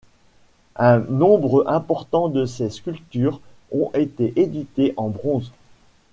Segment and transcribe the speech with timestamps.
[0.77, 3.39] Un nombre important de ses sculptures
[3.71, 5.51] ont été éditées en bronze.